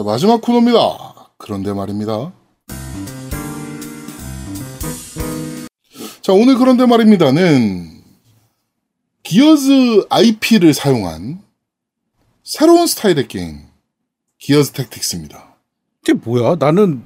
[0.00, 0.78] 자, 마지막 코너입니다.
[1.36, 2.32] 그런데 말입니다.
[6.22, 8.02] 자, 오늘 그런데 말입니다는
[9.22, 11.42] Gears IP를 사용한
[12.42, 13.66] 새로운 스타일의 게임,
[14.38, 15.56] Gears Tactics입니다.
[16.02, 16.56] 이게 뭐야?
[16.58, 17.04] 나는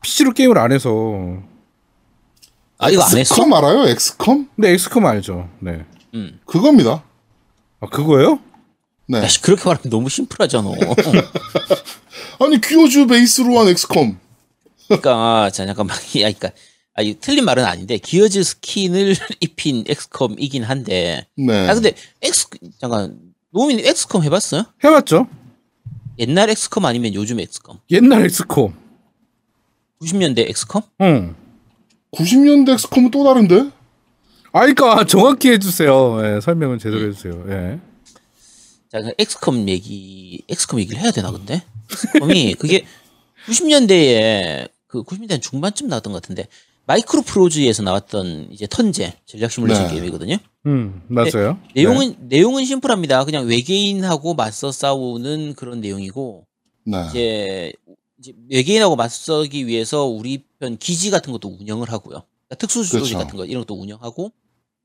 [0.00, 0.90] PC로 게임을 안 해서.
[2.78, 3.18] 아 이거 안 했어?
[3.18, 3.86] XCOM 알아요?
[3.86, 4.48] XCOM?
[4.56, 5.50] 근데 XCOM 알죠.
[5.58, 5.84] 네.
[6.14, 6.40] 음.
[6.46, 7.04] 그겁니다.
[7.80, 8.38] 아 그거예요?
[9.08, 9.18] 네.
[9.18, 10.70] 야, 씨, 그렇게 말하면 너무 심플하잖아.
[12.40, 14.18] 아니, Gears 베이스로 한 XCOM.
[14.88, 16.50] 그러니까 자 잠깐만, 야, 그러니까
[16.94, 21.26] 아, 이 틀린 말은 아닌데 Gears 스킨을 입힌 XCOM이긴 한데.
[21.36, 21.68] 네.
[21.68, 22.48] 아 근데 X
[22.80, 23.16] 잠깐
[23.50, 24.64] 노민 XCOM 해봤어요?
[24.82, 25.28] 해봤죠.
[26.18, 27.78] 옛날 XCOM 아니면 요즘 XCOM?
[27.90, 28.74] 옛날 XCOM.
[30.02, 30.82] 90년대 XCOM?
[31.02, 31.34] 응.
[32.12, 33.70] 90년대 XCOM은 또 다른데?
[34.52, 36.18] 아, 그러니까 정확히 해주세요.
[36.36, 37.44] 예, 설명은 제대로 해주세요.
[37.48, 37.80] 예.
[38.90, 41.62] 자, 그 엑스컴 얘기, 엑스컴 얘기를 해야 되나 근데?
[41.90, 42.84] 엑스컴이 그게
[43.46, 46.46] 90년대에 그 90년대 중반쯤 나왔던 것 같은데
[46.86, 49.94] 마이크로 프로즈에서 나왔던 이제 턴제 전략 시뮬레이션 네.
[49.94, 50.36] 게임이거든요.
[50.66, 51.58] 음, 맞아요.
[51.74, 53.24] 내용은 내용은 심플합니다.
[53.24, 56.46] 그냥 외계인하고 맞서 싸우는 그런 내용이고
[56.84, 57.06] 네.
[57.08, 57.72] 이제,
[58.18, 62.22] 이제 외계인하고 맞서기 위해서 우리 편 기지 같은 것도 운영을 하고요.
[62.48, 63.18] 그러니까 특수 조직 그렇죠.
[63.18, 64.32] 같은 거 이런 것도 운영하고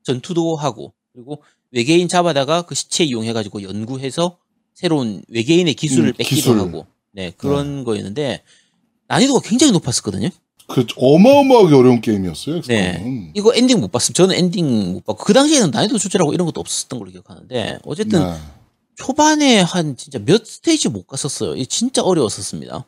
[0.04, 4.38] 전투도 하고 그리고 외계인 잡아다가 그 시체 이용해 가지고 연구해서
[4.74, 6.58] 새로운 외계인의 기술을 음, 뺏기도 기술.
[6.60, 8.42] 하고 네 그런 거였는데
[9.08, 10.28] 난이도가 굉장히 높았었거든요.
[10.68, 12.60] 그 어마어마하게 어려운 게임이었어요.
[12.62, 13.32] 네.
[13.34, 14.12] 이거 엔딩 못 봤음.
[14.12, 18.34] 저는 엔딩 못 봤고 그 당시에는 난이도 조절하고 이런 것도 없었던 걸로 기억하는데 어쨌든 네.
[18.96, 21.62] 초반에 한 진짜 몇 스테이지 못 갔었어요.
[21.64, 22.84] 진짜 어려웠었습니다.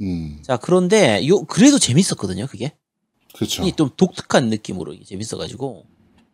[0.00, 0.38] 음.
[0.42, 2.48] 자 그런데 요 그래도 재밌었거든요.
[2.48, 2.72] 그게
[3.34, 3.62] 그렇죠.
[3.62, 5.84] 이좀 독특한 느낌으로 재밌어가지고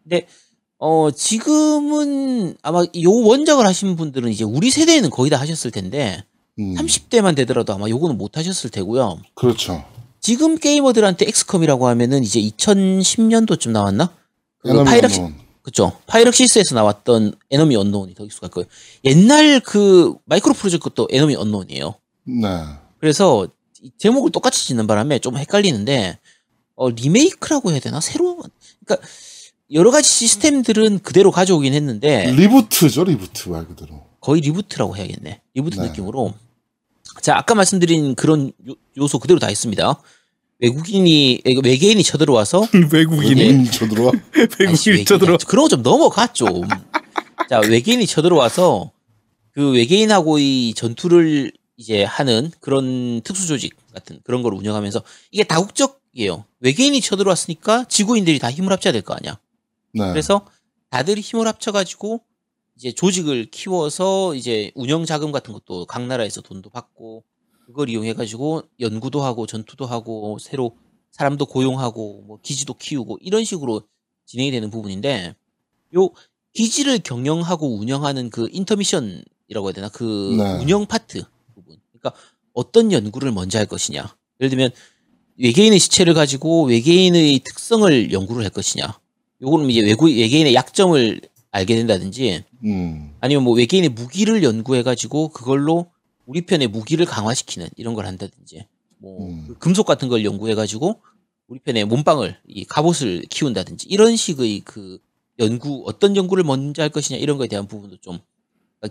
[0.04, 0.26] 근데
[0.78, 6.24] 어 지금은 아마 요 원작을 하신 분들은 이제 우리 세대에는 거의 다 하셨을 텐데
[6.59, 6.75] 음.
[6.75, 9.20] 30대만 되더라도 아마 요거는 못 하셨을 테고요.
[9.34, 9.84] 그렇죠.
[10.20, 14.11] 지금 게이머들한테 엑스컴이라고 하면은 이제 2010년도쯤 나왔나?
[14.59, 15.21] 그 파이락시스.
[15.62, 15.93] 그쵸.
[16.06, 18.66] 파이락시스에서 나왔던 에너미 언노운이 더 익숙할 거예요.
[19.05, 21.94] 옛날 그 마이크로 프로즈 것도 에너미 언노운이에요.
[22.25, 22.49] 네.
[22.99, 23.47] 그래서
[23.83, 26.19] 이 제목을 똑같이 짓는 바람에 좀 헷갈리는데
[26.77, 28.00] 어 리메이크라고 해야 되나?
[28.00, 28.43] 새로
[28.84, 29.06] 그러니까
[29.72, 34.09] 여러 가지 시스템들은 그대로 가져오긴 했는데 reboot죠, reboot 말 그대로.
[34.20, 35.41] 거의 reboot라고 해야겠네.
[35.54, 35.88] reboot 네.
[35.88, 36.34] 느낌으로.
[37.22, 40.00] 자, 아까 말씀드린 그런 요, 요소 그대로 다 있습니다.
[40.60, 44.12] 외국인이 이거 외계인이 쳐들어와서 외국인이 음, 저 들어와.
[44.66, 45.38] 아이씨, 외국인이 쳐들어.
[45.47, 46.62] 그런 거 좀 넘어가 좀.
[47.48, 48.91] 자, 외계인이 쳐들어와서
[49.53, 56.44] 그 외계인하고 이 전투를 이제 하는 그런 특수 조직 같은 그런 걸 운영하면서 이게 다국적이에요.
[56.60, 59.38] 외계인이 쳐들어왔으니까 지구인들이 다 힘을 합쳐야 될 거 아니야.
[59.94, 60.09] 네.
[60.10, 60.47] 그래서
[60.91, 62.20] 다들 힘을 합쳐가지고
[62.80, 67.24] 이제 조직을 키워서 이제 운영 자금 같은 것도 각 나라에서 돈도 받고
[67.66, 70.78] 그걸 이용해 가지고 연구도 하고 전투도 하고 새로
[71.10, 73.82] 사람도 고용하고 뭐 기지도 키우고 이런 식으로
[74.24, 75.34] 진행이 되는 부분인데
[75.94, 76.08] 요
[76.54, 79.91] 기지를 경영하고 운영하는 그 인터미션이라고 해야 되나?
[79.91, 80.58] 그 네.
[80.62, 81.22] 운영 파트
[81.54, 81.76] 부분.
[81.92, 82.18] 그러니까
[82.54, 84.16] 어떤 연구를 먼저 할 것이냐?
[84.41, 84.70] 예를 들면
[85.36, 88.98] 외계인의 시체를 가지고 외계인의 특성을 연구를 할 것이냐?
[89.42, 91.20] 요거는 이제 외국 외계인의 약점을
[91.50, 93.15] 알게 된다든지 음.
[93.21, 95.91] 아니면 뭐 외계인의 무기를 연구해 가지고 그걸로
[96.27, 98.66] 우리 편의 무기를 강화시키는 이런 걸 한다든지
[98.99, 99.44] 뭐 음.
[99.49, 101.00] 그 금속 같은 걸 연구해 가지고
[101.49, 104.99] 우리 편의 몸빵을 이 갑옷을 키운다든지 이런 식의 그
[105.41, 108.19] 연구 어떤 연구를 먼저 할 것이냐 이런 거에 대한 부분도 좀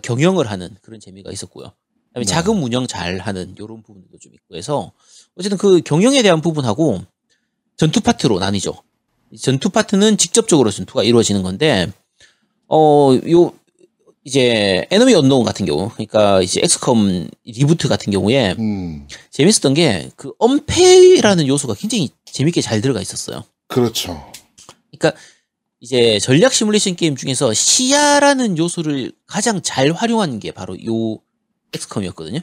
[0.02, 1.72] 경영을 하는 그런 재미가 있었고요.
[2.08, 2.30] 그다음에 네.
[2.30, 4.92] 자금 운영 잘 하는 이런 부분도 좀 있고 해서
[5.36, 7.02] 어쨌든 그 경영에 대한 부분하고
[7.76, 8.74] 전투 파트로 나뉘죠.
[9.30, 11.90] 이 전투 파트는 직접적으로 전투가 이루어지는 건데
[12.70, 13.52] 어 요
[14.22, 19.08] 이제 에너미 언노운 같은 경우 그러니까 이제 엑스컴 reboot 같은 경우에 음.
[19.30, 23.44] 재밌었던 게 그 엄폐라는 요소가 굉장히 재밌게 잘 들어가 있었어요.
[23.66, 24.30] 그렇죠.
[24.90, 25.18] 그러니까
[25.80, 31.18] 이제 전략 시뮬레이션 게임 중에서 시야라는 요소를 가장 잘 활용한 게 바로 요
[31.72, 32.40] 엑스컴이었거든요.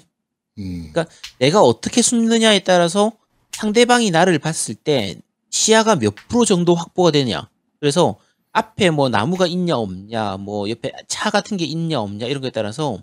[0.58, 0.90] 음.
[0.92, 1.06] 그러니까
[1.38, 3.12] 내가 어떻게 숨느냐에 따라서
[3.52, 5.16] 상대방이 나를 봤을 때
[5.52, 7.50] 시야가 몇 프로 정도 확보가 되냐.
[7.80, 8.18] 그래서
[8.58, 12.98] 앞에 뭐 나무가 있냐 없냐, 뭐 옆에 차 같은 게 있냐 없냐 이런 거에 따라서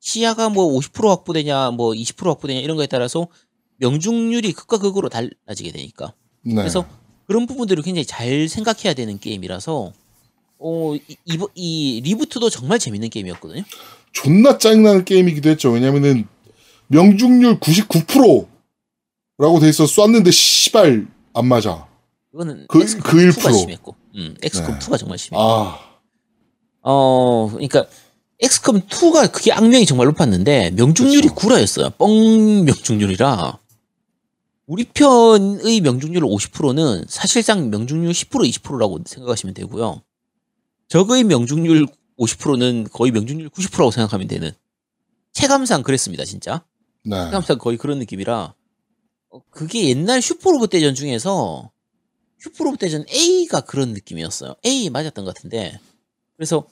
[0.00, 3.26] 시야가 뭐 50% 확보되냐, 뭐 20% 확보되냐 이런 거에 따라서
[3.78, 6.12] 명중률이 극과 극으로 달라지게 되니까.
[6.42, 6.56] 네.
[6.56, 6.84] 그래서
[7.26, 9.92] 그런 부분들을 굉장히 잘 생각해야 되는 게임이라서
[10.58, 13.62] 어, 이, 이, 이 리부트도 정말 재밌는 게임이었거든요.
[14.12, 15.70] 존나 짜증나는 게임이기도 했죠.
[15.70, 16.28] 왜냐면은
[16.88, 21.88] 명중률 99%라고 돼 있어 쐈는데 씨발 안 맞아.
[22.34, 23.32] 이거는 그- 그 1%.
[23.32, 24.86] 2가 심했고, 음, 엑스컴 네.
[24.86, 25.38] 2가 정말 심해.
[25.40, 25.78] 아,
[26.82, 27.86] 어, 그러니까
[28.40, 31.34] 엑스컴 2가 그게 악명이 정말 높았는데 명중률이 그쵸.
[31.34, 31.90] 구라였어요.
[31.90, 33.58] 뻥 명중률이라
[34.66, 40.02] 우리 편의 명중률 50%는 사실상 명중률 10% 20%라고 생각하시면 되고요.
[40.88, 41.86] 적의 명중률
[42.18, 44.52] 50%는 거의 명중률 90%라고 생각하면 되는
[45.32, 46.64] 체감상 그랬습니다, 진짜.
[47.04, 47.16] 네.
[47.24, 48.54] 체감상 거의 그런 느낌이라
[49.30, 51.71] 어, 그게 옛날 슈퍼로봇 대전 중에서
[52.42, 54.56] 슈퍼로봇 대전 A가 그런 느낌이었어요.
[54.66, 55.78] A 맞았던 것 같은데
[56.36, 56.64] 그래서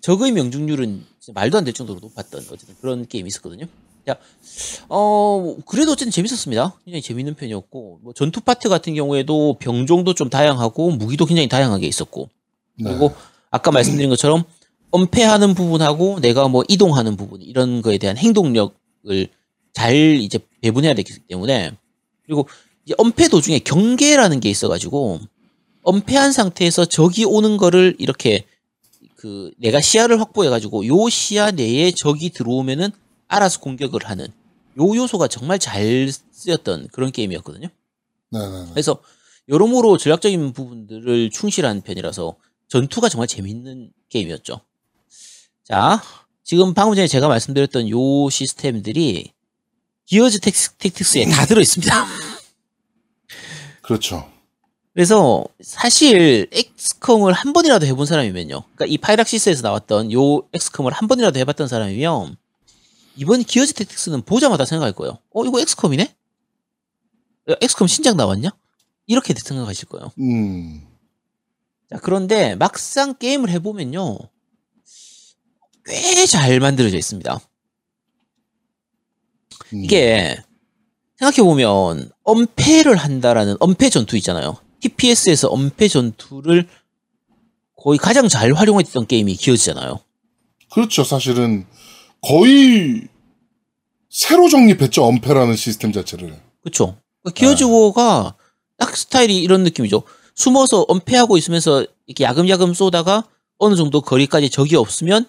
[0.00, 1.04] 적의 명중률은
[1.34, 3.66] 말도 안 될 정도로 높았던 어쨌든 그런 게임이 있었거든요.
[4.06, 4.18] 자,
[4.90, 6.78] 어 그래도 어쨌든 재밌었습니다.
[6.84, 12.28] 굉장히 재밌는 편이었고 뭐 전투 파트 같은 경우에도 병종도 좀 다양하고 무기도 굉장히 다양하게 있었고
[12.78, 12.90] 네.
[12.90, 13.14] 그리고
[13.50, 14.44] 아까 말씀드린 것처럼
[14.90, 19.28] 엄폐하는 부분하고 내가 뭐 이동하는 부분 이런 거에 대한 행동력을
[19.72, 21.72] 잘 이제 배분해야 되기 때문에
[22.26, 22.46] 그리고
[22.98, 25.20] 엄폐 도중에 경계라는 게 있어가지고
[25.82, 28.44] 엄폐한 상태에서 적이 오는 거를 이렇게
[29.16, 32.90] 그 내가 시야를 확보해가지고 요 시야 내에 적이 들어오면은
[33.28, 34.26] 알아서 공격을 하는
[34.78, 37.68] 요 요소가 정말 잘 쓰였던 그런 게임이었거든요.
[38.30, 38.66] 네, 네, 네.
[38.70, 39.00] 그래서
[39.48, 42.36] 여러모로 전략적인 부분들을 충실한 편이라서
[42.68, 44.60] 전투가 정말 재밌는 게임이었죠.
[45.64, 46.02] 자,
[46.42, 49.32] 지금 방금 전에 제가 말씀드렸던 요 시스템들이
[50.06, 52.06] 기어즈 택스, 택틱스에 다 들어있습니다.
[53.84, 54.30] 그렇죠.
[54.92, 58.62] 그래서 사실 엑스컴을 한 번이라도 해본 사람이면요.
[58.62, 62.36] 그러니까 이 파이락시스에서 나왔던 요 엑스컴을 한 번이라도 해봤던 사람이면
[63.16, 65.18] 이번 기어즈 택틱스는 보자마자 생각할 거예요.
[65.32, 66.14] 어 이거 엑스컴이네?
[67.50, 68.50] 야, 엑스컴 신작 나왔냐?
[69.06, 70.12] 이렇게 생각하실 거예요.
[70.20, 70.86] 음.
[71.90, 74.18] 자, 그런데 막상 게임을 해보면요.
[75.84, 77.40] 꽤 잘 만들어져 있습니다.
[79.74, 79.84] 음.
[79.84, 80.42] 이게
[81.18, 84.56] 생각해보면 엄폐를 한다라는 엄폐 전투 있잖아요.
[84.80, 86.68] TPS에서 엄폐 전투를
[87.82, 90.00] 거의 가장 잘 활용했던 게임이 기어지잖아요.
[90.72, 91.04] 그렇죠.
[91.04, 91.66] 사실은
[92.20, 93.08] 거의
[94.10, 95.04] 새로 정립했죠.
[95.04, 96.40] 엄폐라는 시스템 자체를.
[97.22, 98.34] 그러니까 기어즈 워가
[98.78, 100.02] 딱 스타일이 이런 느낌이죠.
[100.34, 103.24] 숨어서 엄폐하고 있으면서 이렇게 야금야금 쏘다가
[103.58, 105.26] 어느 정도 거리까지 적이 없으면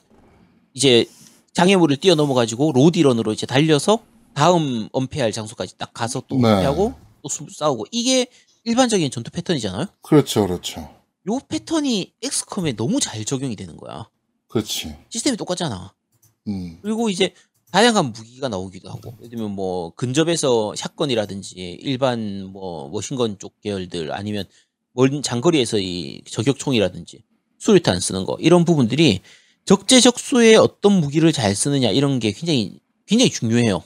[0.74, 1.06] 이제
[1.54, 4.00] 장애물을 뛰어넘어 가지고 로디런으로 이제 달려서
[4.36, 6.48] 다음 엄폐할 장소까지 딱 가서 또 네.
[6.52, 6.94] 엄폐하고
[7.24, 8.28] 또 숨- 싸우고 이게
[8.66, 9.88] 일반적인 전투 패턴이잖아요.
[10.02, 10.46] 그렇죠.
[10.46, 10.82] 그렇죠.
[11.28, 14.10] 요 패턴이 엑스컴에 너무 잘 적용이 되는 거야.
[14.50, 14.96] 그렇지.
[15.10, 15.94] 시스템이 똑같잖아.
[16.48, 16.80] 음.
[16.82, 17.34] 그리고 이제
[17.72, 24.46] 다양한 무기가 나오기도 하고 예를 들면 뭐 근접에서 샷건이라든지 일반 뭐 머신건 쪽 계열들 아니면
[24.94, 27.24] 멀 장거리에서 이 저격총이라든지
[27.58, 29.22] 수류탄 쓰는 거 이런 부분들이
[29.66, 33.84] 적재적소에 어떤 무기를 잘 쓰느냐 이런 게 굉장히 굉장히 중요해요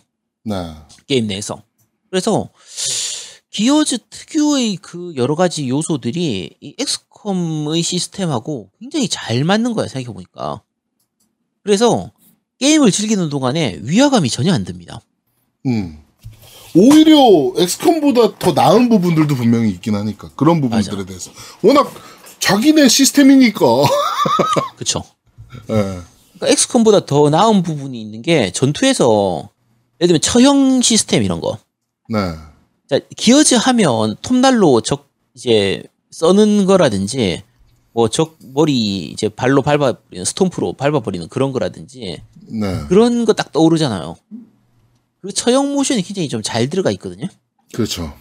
[0.49, 0.73] 네.
[1.07, 1.61] 게임 내에서
[2.09, 2.49] 그래서
[3.51, 10.61] 기어즈 특유의 그 여러 가지 요소들이 이 엑스컴의 시스템하고 굉장히 잘 맞는 거야 생각해 보니까
[11.63, 12.11] 그래서
[12.59, 14.99] 게임을 즐기는 동안에 위화감이 전혀 안 듭니다.
[15.65, 15.99] 음.
[16.75, 17.17] 오히려
[17.57, 21.05] 엑스컴보다 더 나은 부분들도 분명히 있긴 하니까 그런 부분들에 맞아.
[21.05, 21.31] 대해서
[21.63, 21.91] 워낙
[22.39, 23.65] 자기네 시스템이니까.
[24.77, 25.03] 그쵸?
[25.69, 25.73] 예.
[25.73, 29.49] 그러니까 엑스컴보다 더 나은 부분이 있는 게 전투에서
[30.01, 31.57] 예를 들면 처형 시스템 이런 거.
[32.09, 32.17] 네.
[32.89, 37.43] 자, 기어즈 하면 톱날로 적 이제 써는 거라든지
[37.93, 42.79] 뭐 적 머리 이제 발로 밟아 버리는 스톰프로 밟아 버리는 그런 거라든지 네.
[42.87, 44.15] 그런 거 딱 떠오르잖아요.
[45.21, 47.27] 그 처형 모션이 굉장히 좀 잘 들어가 있거든요.
[47.73, 48.13] 그렇죠.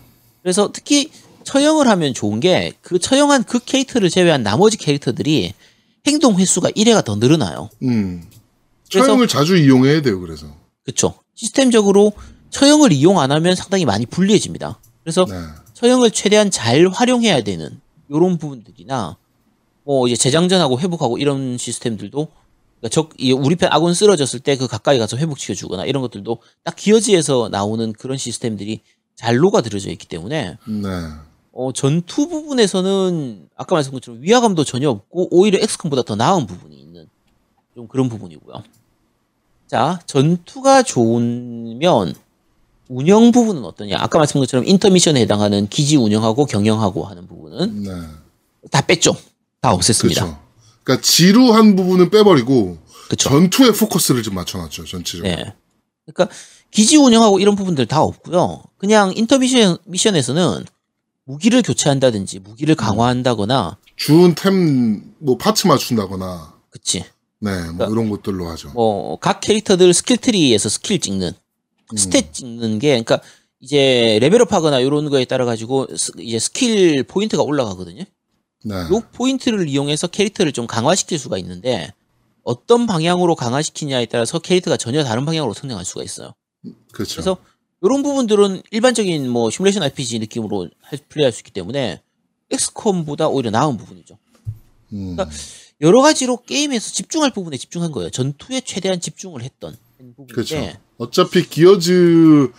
[0.42, 1.10] 그래서 특히
[1.44, 5.54] 처형을 하면 좋은 게 그 처형한 그 캐릭터를 제외한 나머지 캐릭터들이
[6.06, 7.70] 행동 횟수가 1회가 더 늘어나요.
[7.82, 8.24] 음.
[8.90, 10.20] 그래서- 처형을 자주 이용해야 돼요.
[10.20, 10.46] 그래서.
[10.84, 11.14] 그쵸.
[11.38, 12.12] 시스템적으로
[12.50, 14.80] 처형을 이용 안 하면 상당히 많이 불리해집니다.
[15.04, 15.34] 그래서 네.
[15.74, 17.80] 처형을 최대한 잘 활용해야 되는
[18.10, 19.16] 이런 부분들이나
[19.84, 22.26] 뭐 이제 재장전하고 회복하고 이런 시스템들도
[22.80, 26.74] 그러니까 적이 우리 편 아군 쓰러졌을 때 그 가까이 가서 회복시켜 주거나 이런 것들도 딱
[26.74, 28.80] 기어지에서 나오는 그런 시스템들이
[29.14, 30.88] 잘 녹아들어져 있기 때문에 네.
[31.52, 37.06] 어, 전투 부분에서는 아까 말씀드린 것처럼 위화감도 전혀 없고 오히려 엑스컴보다 더 나은 부분이 있는
[37.74, 38.62] 좀 그런 부분이고요.
[39.68, 42.14] 자, 전투가 좋으면
[42.88, 43.96] 운영 부분은 어떠냐?
[43.98, 47.90] 아까 말씀드린 것처럼 intermission에 해당하는 기지 운영하고 경영하고 하는 부분은 네.
[48.70, 49.14] 다 뺐죠.
[49.60, 50.14] 다 없앴습니다.
[50.14, 50.38] 그렇죠.
[50.82, 52.78] 그러니까 지루한 부분은 빼버리고
[53.10, 53.28] 그쵸.
[53.28, 54.84] 전투에 포커스를 좀 맞춰놨죠.
[54.86, 55.28] 전체적으로.
[55.28, 55.54] 네.
[56.06, 56.34] 그러니까
[56.70, 58.62] 기지 운영하고 이런 부분들 다 없고요.
[58.78, 60.64] 그냥 인터미션 미션에서는
[61.24, 67.04] 무기를 교체한다든지 무기를 강화한다거나 주운 템 뭐 parts 맞춘다거나 그치.
[67.40, 68.70] 네, 뭐 이런 것들로 하죠.
[68.72, 71.32] 뭐 각 캐릭터들 skill tree에서 skill 찍는
[71.94, 73.20] stat 찍는 게 그러니까
[73.60, 78.02] 이제 레벨업하거나 이런 거에 따라 가지고 스- 이제 skill point가 올라가거든요.
[78.64, 78.74] 네.
[78.74, 81.92] 요 포인트를 이용해서 캐릭터를 좀 강화시킬 수가 있는데
[82.42, 86.34] 어떤 방향으로 강화시키냐에 따라서 캐릭터가 전혀 다른 방향으로 성장할 수가 있어요.
[86.92, 87.14] 그렇죠.
[87.14, 87.36] 그래서
[87.82, 92.02] 이런 부분들은 일반적인 뭐 시뮬레이션 RPG 느낌으로 할- 플레이할 수 있기 때문에
[92.50, 94.18] 엑스컴보다 오히려 나은 부분이죠.
[94.92, 95.30] 음, 그러니까
[95.80, 98.10] 여러 가지로 게임에서 집중할 부분에 집중한 거예요.
[98.10, 99.76] 전투에 최대한 집중을 했던
[100.16, 100.78] 부분인데 그렇죠.
[100.96, 102.50] 어차피 기어즈를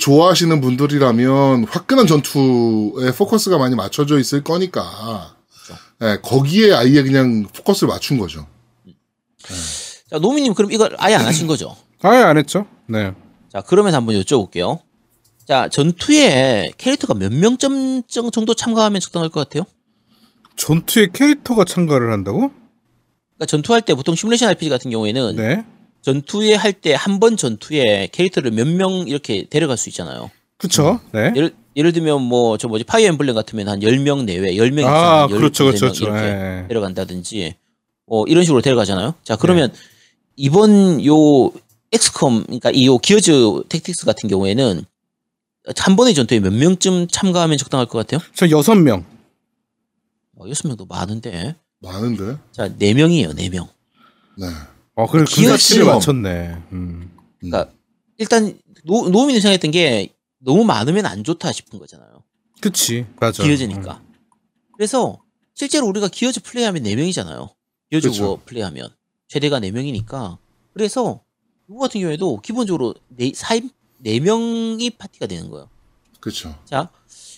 [0.00, 5.82] 좋아하시는 분들이라면 화끈한 전투에 포커스가 많이 맞춰져 있을 거니까 그렇죠.
[6.02, 8.46] 예, 거기에 아예 그냥 포커스를 맞춘 거죠.
[10.10, 11.76] 자 노미님 그럼 이걸 아예 안 하신 거죠?
[12.02, 12.66] 아예 안 했죠.
[12.86, 13.12] 네.
[13.52, 14.80] 자 그러면 한번 여쭤볼게요.
[15.46, 19.64] 자 전투에 캐릭터가 몇 명점 정도 참가하면 적당할 것 같아요?
[20.56, 22.50] 전투에 캐릭터가 참가를 한다고?
[23.36, 25.64] 그러니까 전투할 때 보통 시뮬레이션 RPG 같은 경우에는 네.
[26.02, 30.30] 전투에 할 때 한 번 전투에 캐릭터를 몇 명 이렇게 데려갈 수 있잖아요.
[30.58, 31.00] 그쵸.
[31.12, 31.32] 네.
[31.36, 35.22] 예를 예를 들면 뭐 저 뭐지 파이어 엠블렘 같으면 한 10명 내외, 10명 이상 아,
[35.22, 36.04] 한 그렇죠, 12명 그렇죠, 그렇죠.
[36.04, 36.26] 이렇게
[36.62, 36.64] 예.
[36.68, 37.54] 데려간다든지
[38.06, 39.14] 뭐 이런 식으로 데려가잖아요.
[39.24, 39.72] 자, 그러면
[40.36, 41.50] 이번 요
[41.92, 44.82] 엑스컴 그러니까 이 요 기어즈 택틱스 같은 경우에는
[45.76, 48.20] 한 번의 전투에 몇 명쯤 참가하면 적당할 것 같아요?
[48.34, 49.04] 저 여섯 명.
[50.36, 51.56] 어, 여섯 명도 많은데.
[51.80, 52.38] 많은데.
[52.52, 53.68] 자, 네 명이에요, 네 명.
[54.38, 54.46] 네.
[54.94, 55.94] 어, 그래 기어 근사치를 시험.
[55.94, 56.62] 맞췄네.
[56.72, 57.10] 음.
[57.40, 57.72] 그러니까
[58.18, 62.22] 일단 노, 노미는 생각했던 게 너무 많으면 안 좋다 싶은 거잖아요.
[62.60, 63.06] 그치.
[63.20, 63.42] 맞아.
[63.42, 64.02] 기어즈니까.
[64.74, 65.18] 그래서
[65.54, 67.48] 실제로 우리가 기어즈 플레이하면 4명이잖아요.
[67.90, 68.28] 기어즈 그쵸.
[68.30, 68.90] 워 플레이하면.
[69.28, 70.38] 최대가 4명이니까.
[70.72, 71.20] 그래서
[71.68, 73.70] 이거 같은 경우에도 기본적으로 네, 4인,
[74.04, 75.68] 4명이 파티가 되는 거예요.
[76.20, 76.54] 그렇죠.
[76.64, 76.90] 자,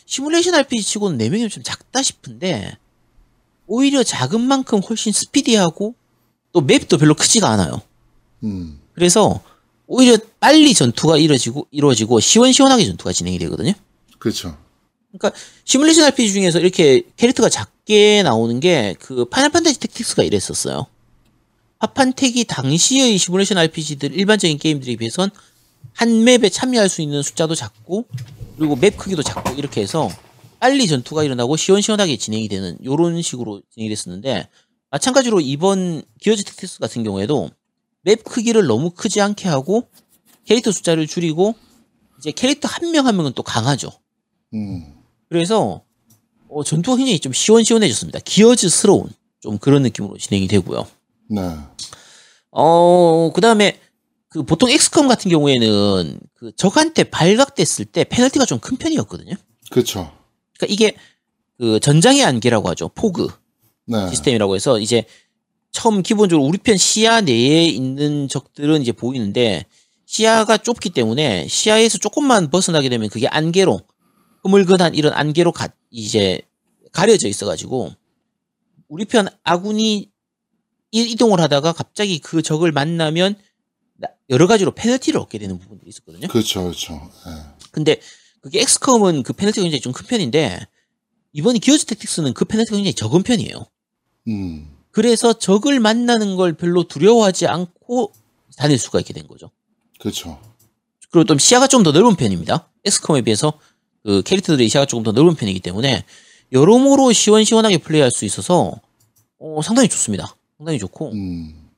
[0.07, 2.77] 시뮬레이션 RPG 치고는 4명이면 좀 작다 싶은데
[3.69, 5.95] 오히려 작은 만큼 훨씬 스피디하고
[6.53, 7.81] 또 맵도 별로 크지가 않아요.
[8.43, 8.81] 음.
[8.95, 9.41] 그래서
[9.87, 13.73] 오히려 빨리 전투가 이루어지고 이루어지고 시원시원하게 전투가 진행이 되거든요.
[14.19, 14.57] 그렇죠.
[15.13, 20.87] 그러니까 시뮬레이션 RPG 중에서 이렇게 캐릭터가 작게 나오는 게 그 파이널 판타지 택틱스가 이랬었어요.
[21.79, 25.31] 파판택이 당시의 시뮬레이션 RPG들 일반적인 게임들에 비해선
[25.95, 28.07] 한 맵에 참여할 수 있는 숫자도 작고
[28.59, 30.11] 그리고 맵 크기도 작고 이렇게 해서
[30.61, 34.49] 빨리 전투가 일어나고 시원시원하게 진행이 되는 요런 식으로 진행이 됐었는데
[34.91, 37.51] 마찬가지로 이번 기어즈 택틱스 같은 경우에도
[38.03, 39.89] 맵 크기를 너무 크지 않게 하고
[40.45, 41.55] 캐릭터 숫자를 줄이고
[42.19, 43.91] 이제 캐릭터 한명한 명은 또 강하죠.
[44.55, 44.95] 음.
[45.29, 45.83] 그래서
[46.49, 48.21] 어, 전투가 굉장히 좀 시원시원해졌습니다.
[48.25, 49.11] 기어즈스러운
[49.41, 50.87] 좀 그런 느낌으로 진행이 되고요.
[51.31, 51.41] 네.
[52.51, 53.79] 어, 그 다음에
[54.31, 59.35] 그 보통 XCOM 같은 경우에는 그 적한테 발각됐을 때 페널티가 좀 큰 편이었거든요.
[59.71, 60.11] 그렇죠.
[60.59, 60.95] 그러니까 이게
[61.57, 62.89] 그 전장의 안개라고 하죠.
[62.91, 63.29] fog
[63.87, 64.09] 네.
[64.11, 65.05] 시스템이라고 해서 이제
[65.73, 69.65] 처음 기본적으로 우리 편 시야 내에 있는 적들은 이제 보이는데
[70.07, 73.81] 시야가 좁기 때문에 시야에서 조금만 벗어나게 되면 그게 안개로
[74.43, 76.41] 흐물근한 이런 안개로 가, 이제
[76.93, 77.93] 가려져 있어가지고
[78.89, 80.11] 우리 편 아군이
[80.91, 83.37] 이- 이동을 하다가 갑자기 그 적을 만나면
[83.97, 86.29] 나- 여러 가지로 페널티를 얻게 되는 부분들이 있었거든요.
[86.29, 86.63] 그렇죠.
[86.63, 86.95] 그렇죠.
[87.27, 87.33] 네.
[87.71, 88.01] 근데
[88.41, 90.61] 그게 XCOM은 그 페널티가 굉장히 좀 큰 편인데
[91.33, 93.67] 이번에 Gears Tactics는 그 페널티가 굉장히 적은 편이에요.
[94.29, 94.69] 음.
[94.91, 98.13] 그래서 적을 만나는 걸 별로 두려워하지 않고
[98.57, 99.51] 다닐 수가 있게 된 거죠.
[100.01, 100.41] 그렇죠.
[101.11, 102.69] 그리고 또 시야가 좀 더 넓은 편입니다.
[102.85, 103.53] XCOM에 비해서
[104.05, 106.05] 그 캐릭터들의 시야가 조금 더 넓은 편이기 때문에
[106.53, 108.81] 여러모로 시원시원하게 플레이할 수 있어서
[109.39, 110.35] 어, 상당히 좋습니다.
[110.57, 111.69] 상당히 좋고 음.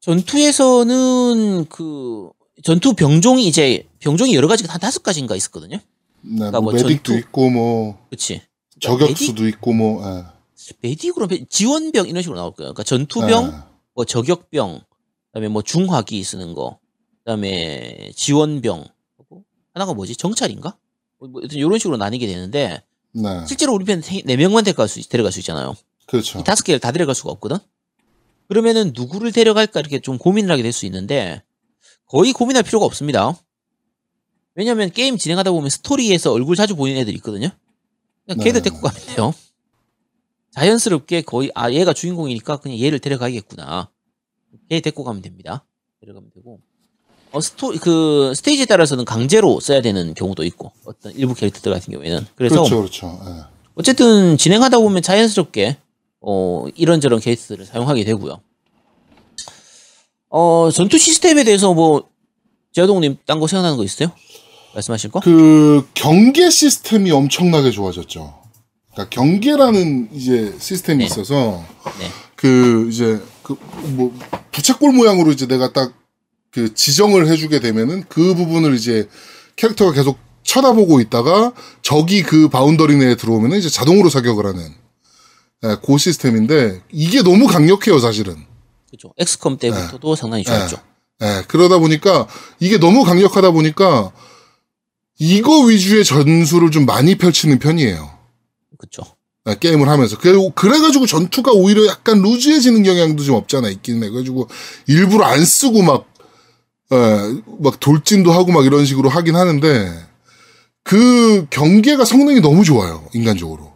[0.00, 2.30] 전투에서는 그
[2.62, 5.76] 전투 병종이 이제 병종이 여러 가지가 한 다섯 가지인가 있었거든요.
[5.76, 6.36] 네.
[6.36, 8.42] 그러니까 뭐 뭐 메딕도 전투- 있고 뭐 그렇지.
[8.80, 10.02] 저격수도 있고 뭐.
[10.04, 10.24] 예.
[10.82, 12.72] 메딕으로 메- 지원병 이런 식으로 나올 거예요.
[12.72, 13.58] 그러니까 전투병, 예.
[13.94, 14.80] 뭐 저격병,
[15.32, 16.78] 그다음에 뭐 중화기 쓰는 거,
[17.24, 18.84] 그다음에 지원병,
[19.74, 20.76] 하나가 뭐지 정찰인가?
[21.18, 23.46] 뭐, 뭐 이런 식으로 나뉘게 되는데 네.
[23.46, 25.74] 실제로 우리 편 네 명만 데려갈 수, 데려갈 수 있잖아요.
[26.06, 26.38] 그렇죠.
[26.40, 27.56] 이 다섯 개를 다 데려갈 수가 없거든.
[28.48, 31.42] 그러면은 누구를 데려갈까 이렇게 좀 고민을 하게 될 수 있는데
[32.10, 33.36] 거의 고민할 필요가 없습니다.
[34.56, 37.50] 왜냐면 게임 진행하다 보면 스토리에서 얼굴 자주 보이는 애들 있거든요.
[38.26, 38.68] 그냥 걔들 네.
[38.68, 39.34] 데리고 가면 돼요.
[40.50, 43.90] 자연스럽게 거의 아 얘가 주인공이니까 그냥 얘를 데려가야겠구나.
[44.72, 45.64] 얘 데리고 가면 됩니다.
[46.00, 46.58] 데려가면 되고.
[47.30, 52.26] 어 스토 그 스테이지에 따라서는 강제로 써야 되는 경우도 있고 어떤 일부 캐릭터들 같은 경우에는
[52.34, 52.76] 그래서 그렇죠.
[52.78, 53.20] 그렇죠.
[53.24, 53.44] 예.
[53.76, 55.76] 어쨌든 진행하다 보면 자연스럽게
[56.22, 58.40] 어 이런저런 케이스를 사용하게 되고요.
[60.30, 62.08] 어 전투 시스템에 대해서 뭐
[62.72, 64.12] 제아동님 딴 거 생각나는 거 있어요?
[64.74, 65.20] 말씀하실 거?
[65.20, 68.34] 그 경계 시스템이 엄청나게 좋아졌죠.
[68.92, 71.04] 그러니까 경계라는 이제 시스템이 네.
[71.06, 71.64] 있어서
[71.98, 72.06] 네.
[72.36, 73.56] 그 이제 그
[73.96, 74.14] 뭐
[74.52, 75.92] 부채꼴 모양으로 이제 내가 딱
[76.52, 79.08] 그 지정을 해주게 되면은 그 부분을 이제
[79.54, 84.74] 캐릭터가 계속 쳐다보고 있다가 적이 그 boundary 내에 들어오면은 이제 자동으로 사격을 하는
[85.64, 88.34] 예, 그 시스템인데 이게 너무 강력해요 사실은.
[88.90, 89.14] 그렇죠.
[89.18, 90.76] XCOM 때부터도 상당히 좋았죠.
[91.22, 92.26] 예, 그러다 보니까
[92.58, 94.12] 이게 너무 강력하다 보니까
[95.18, 98.10] 이거 위주의 전술을 좀 많이 펼치는 편이에요.
[98.78, 99.02] 그렇죠.
[99.48, 100.18] 예, 게임을 하면서.
[100.18, 104.08] 그래, 그래가지고 전투가 오히려 약간 loose해지는 경향도 좀 없잖아, 있긴 해.
[104.08, 104.48] 그래가지고
[104.86, 106.06] 일부러 안 쓰고 막,
[106.92, 106.96] 예,
[107.60, 110.06] 막 돌진도 하고 막 이런 식으로 하긴 하는데
[110.82, 113.72] 그 경계가 성능이 너무 좋아요, 인간적으로.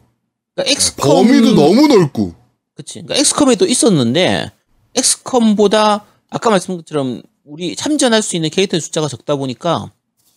[0.54, 2.34] 그러니까 예, XCOM 범위도 너무 넓고.
[2.74, 2.94] 그치.
[2.94, 4.50] 그러니까 XCOM에도 있었는데
[4.94, 9.90] XCOM보다 아까 말씀드린 것처럼 우리 참전할 수 있는 캐릭터의 숫자가 적다 보니까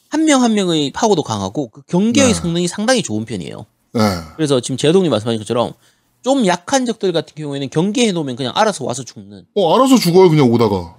[0.10, 2.34] 한 명한 명의 파워도 강하고 그 경계의 네.
[2.34, 3.66] 성능이 상당히 좋은 편이에요.
[3.96, 4.00] 예.
[4.36, 5.74] 그래서 지금 제동님 말씀하신 것처럼
[6.22, 9.46] 좀 약한 적들 같은 경우에는 경계해 놓으면 그냥 알아서 와서 죽는.
[9.56, 10.96] 어, 알아서 죽어요, 그냥 오다가.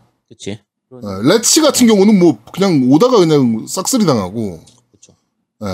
[0.88, 4.60] 그런- 예, Wretch 같은 경우는 뭐 그냥 오다가 그냥 싹쓸이 당하고.
[4.92, 5.12] 그쵸.
[5.62, 5.68] 예.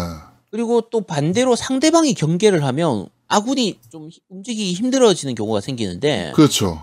[0.50, 6.82] 그리고 또 반대로 상대방이 경계를 하면 아군이 좀 히- 움직이기 힘들어지는 경우가 생기는데 그렇죠.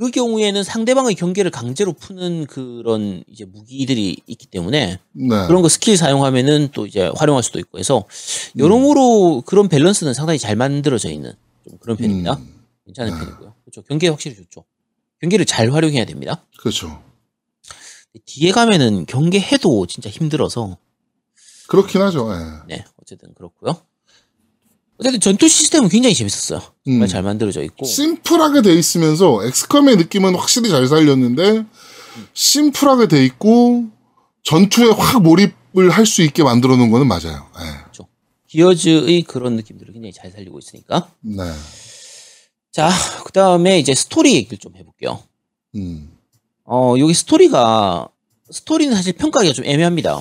[0.00, 5.46] 그 경우에는 상대방의 경계를 강제로 푸는 그런 이제 무기들이 있기 때문에 네.
[5.46, 8.06] 그런 거 스킬 사용하면은 또 이제 활용할 수도 있고 해서
[8.56, 11.34] 여러모로 그런 밸런스는 상당히 잘 만들어져 있는
[11.68, 12.32] 좀 그런 편입니다.
[12.32, 13.18] 음, 괜찮은 네.
[13.18, 13.54] 편이고요.
[13.62, 13.82] 그렇죠.
[13.82, 14.64] 경계 확실히 좋죠.
[15.20, 16.46] 경계를 잘 활용해야 됩니다.
[16.58, 17.02] 그렇죠.
[18.24, 20.78] 뒤에 가면은 경계해도 진짜 힘들어서
[21.68, 22.32] 그렇긴 하죠.
[22.32, 22.74] 예.
[22.74, 23.76] 네 어쨌든 그렇고요.
[25.00, 26.60] 어쨌든 전투 시스템은 굉장히 재밌었어요.
[26.84, 27.08] 정말 음.
[27.08, 31.64] 잘 만들어져 있고 심플하게 돼 있으면서 엑스컴의 느낌은 확실히 잘 살렸는데
[32.34, 33.86] 심플하게 돼 있고
[34.44, 37.48] 전투에 확 몰입을 할 수 있게 만들어 놓은 거는 맞아요.
[37.60, 37.90] 예.
[38.48, 41.44] 기어즈의 그런 느낌들을 굉장히 잘 살리고 있으니까 네.
[42.72, 42.90] 자
[43.24, 45.22] 그 다음에 이제 스토리 얘기를 좀 해볼게요.
[45.76, 46.10] 음.
[46.64, 48.08] 어, 여기 스토리가,
[48.50, 50.20] 스토리는 사실 평가하기가 좀 애매합니다.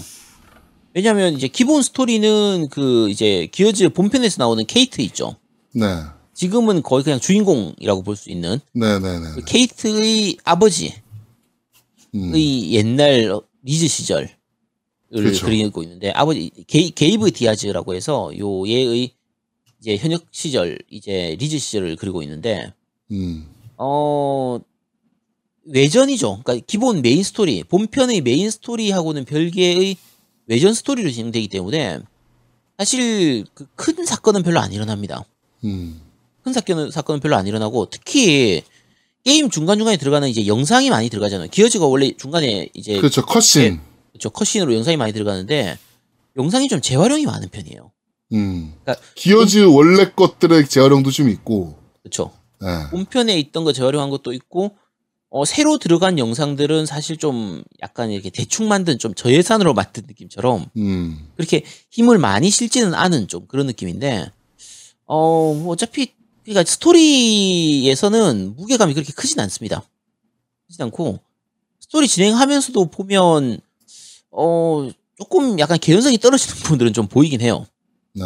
[0.94, 5.36] 왜냐면 이제 기본 스토리는 그 이제 기어즈 본편에서 나오는 케이트 있죠.
[5.74, 5.86] 네.
[6.34, 9.26] 지금은 거의 그냥 주인공이라고 볼 수 있는 네, 네, 네.
[9.36, 10.94] 그 케이트의 아버지의
[12.16, 12.34] 음.
[12.36, 14.30] 옛날 리즈 시절을
[15.12, 15.46] 그렇죠.
[15.46, 19.12] 그리고 있는데 아버지 게이, 게이브 디아즈라고 해서 요 얘의
[19.80, 22.74] 이제 현역 시절 이제 리즈 시절을 그리고 있는데
[23.12, 23.48] 음.
[23.78, 24.60] 어
[25.66, 26.42] 외전이죠.
[26.44, 29.98] 그러니까 기본 메인 스토리, 본편의 메인 스토리하고는 별개의
[30.50, 32.00] 외전 스토리로 진행되기 때문에
[32.78, 35.24] 사실 그 큰 사건은 별로 안 일어납니다.
[35.64, 36.02] 음.
[36.44, 38.64] 큰 사건은 사건은 별로 안 일어나고 특히
[39.24, 41.50] 게임 중간 중간에 들어가는 이제 영상이 많이 들어가잖아요.
[41.50, 43.26] 기어즈가 원래 중간에 이제 그렇죠.
[43.26, 43.80] 컷신.
[44.12, 44.30] 그렇죠.
[44.32, 45.78] 컷신으로 영상이 많이 들어가는데
[46.38, 47.92] 영상이 좀 재활용이 많은 편이에요.
[48.34, 48.74] 음.
[48.84, 51.78] 그러니까 기어즈 원래 것들의 재활용도 좀 있고.
[52.02, 52.32] 그렇죠.
[52.64, 52.90] 예.
[52.92, 54.76] 본편에 있던 거 재활용한 것도 있고
[55.32, 61.30] 어, 새로 들어간 영상들은 사실 좀 약간 이렇게 대충 만든 좀 저예산으로 만든 느낌처럼 음.
[61.36, 64.32] 그렇게 힘을 많이 실지는 않은 좀 그런 느낌인데
[65.06, 66.14] 어 뭐 어차피
[66.44, 69.84] 그러니까 스토리에서는 무게감이 그렇게 크진 않습니다.
[70.68, 71.20] 크진 않고
[71.80, 73.60] 스토리 진행하면서도 보면
[74.32, 77.68] 어 조금 약간 개연성이 떨어지는 부분들은 좀 보이긴 해요.
[78.14, 78.24] 네.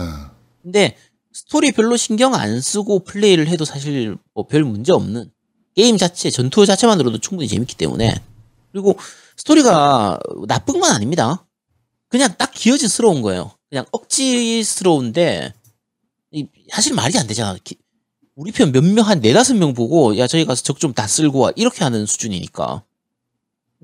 [0.61, 0.95] 근데
[1.33, 5.31] 스토리 별로 신경 안 쓰고 플레이를 해도 사실 뭐 별 문제 없는
[5.75, 8.13] 게임 자체 전투 자체만으로도 충분히 재밌기 때문에
[8.71, 8.97] 그리고
[9.37, 11.45] 스토리가 나쁜 건 아닙니다.
[12.09, 13.51] 그냥 딱 Gears스러운 거예요.
[13.69, 15.53] 그냥 억지스러운데
[16.31, 17.57] 이 사실 말이 안 되잖아.
[17.63, 17.77] 기-
[18.35, 21.39] 우리 편 몇 명 한 네다섯 명 보고 야 저기 가서 적 좀 다 쓸고
[21.39, 22.83] 와 이렇게 하는 수준이니까.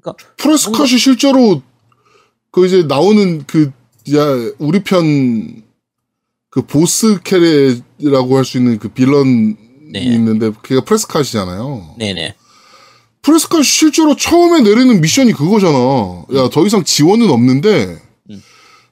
[0.02, 1.62] 그러니까 Prescott이 실제로
[2.52, 3.72] 그 이제 나오는 그
[4.12, 4.24] 야
[4.60, 5.64] 우리 편
[6.50, 9.56] 그 보스 캐라고 할 수 있는 그 villain이
[9.92, 10.00] 네.
[10.02, 11.96] 있는데 걔가 Prescott이잖아요.
[11.98, 12.36] 네네
[13.22, 15.78] Prescott 실제로 처음에 내리는 미션이 그거잖아.
[16.36, 18.00] 야 더 이상 지원은 없는데
[18.30, 18.42] 음.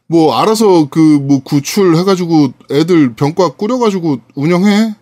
[0.08, 4.96] 뭐 알아서 그 뭐 구출해가지고 애들 병과 꾸려가지고 운영해.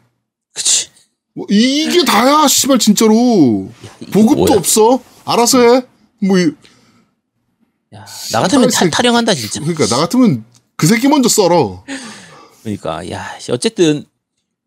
[0.54, 0.88] 그치.
[1.34, 4.58] 뭐 이- 이게 다야 씨발 진짜로 이게 보급도 뭐야.
[4.58, 5.00] 없어.
[5.26, 5.82] 알아서 해.
[6.22, 6.52] 뭐 이-
[7.94, 9.60] 야, 나 같으면 타, 타령한다 진짜.
[9.60, 10.44] 그러니까 나 같으면
[10.76, 11.84] 그 새끼 먼저 썰어.
[12.64, 14.06] 그러니까 야 씨, 어쨌든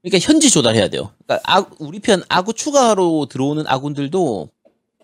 [0.02, 1.11] 그러니까 현지 조달해야 돼요.
[1.26, 4.48] 그러니까 아, 우리 편 아구 추가로 들어오는 아군들도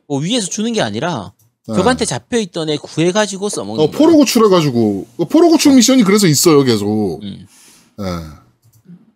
[0.06, 1.32] 뭐 위에서 주는 게 아니라
[1.66, 1.74] 네.
[1.74, 3.90] 적한테 잡혀 있던 애 구해 가지고 써먹는 어.
[3.90, 7.20] 포로 구출해 가지고 어, 포로 구출 미션이 그래서 있어요 계속.
[7.22, 7.46] 음,
[8.00, 8.04] 예.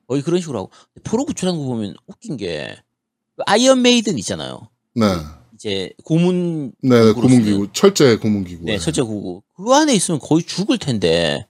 [0.09, 0.71] 거의 그런 식으로 하고
[1.05, 2.77] 포로 구출하는 거 보면 웃긴 게 그
[3.47, 4.69] iron maiden 있잖아요.
[4.95, 5.05] 네.
[5.55, 8.65] 이제 고문 네, 기구로 고문 기구, 쓰는- 철제 고문 기구.
[8.65, 9.43] 네, 철제 기구.
[9.57, 11.47] 그 안에 있으면 거의 죽을 텐데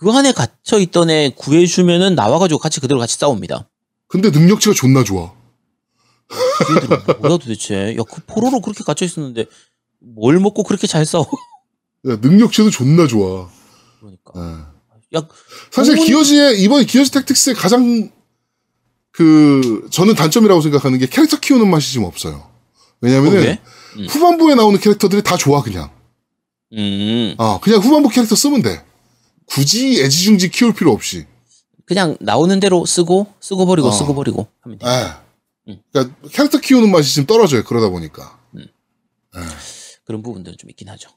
[0.00, 3.68] 그 안에 갇혀 있던 애 구해주면은 나와가지고 같이 그대로 같이 싸웁니다.
[4.08, 5.32] 근데 능력치가 존나 좋아.
[6.74, 7.96] 얘들은 뭐야 도대체?
[7.98, 9.44] 야 그 포로로 그렇게 갇혀 있었는데
[9.98, 11.26] 뭘 먹고 그렇게 잘 싸워?
[12.08, 13.50] 야, 능력치도 존나 좋아.
[14.00, 14.32] 그러니까.
[15.12, 15.18] 예.
[15.18, 15.28] 야
[15.70, 18.10] 사실 고문- 기어지의 이번 기어지 택틱스의 가장
[19.12, 22.48] 그 저는 단점이라고 생각하는 게 캐릭터 키우는 맛이 좀 없어요.
[23.02, 23.60] 왜냐면은 어, 왜?
[23.98, 24.06] 음.
[24.08, 25.90] 후반부에 나오는 캐릭터들이 다 좋아 그냥.
[26.72, 28.82] 음, 어, 그냥 후반부 캐릭터 쓰면 돼.
[29.50, 31.26] 굳이 애지중지 키울 필요 없이.
[31.86, 33.90] 그냥 나오는 대로 쓰고 쓰고 버리고 어.
[33.90, 34.86] 쓰고 버리고 하면 돼.
[34.86, 35.70] 예.
[35.72, 35.82] 음.
[35.92, 37.64] 그러니까 캐릭터 키우는 맛이 지금 떨어져요.
[37.64, 38.38] 그러다 보니까.
[40.04, 41.08] 그런 부분들은 좀 있긴 하죠.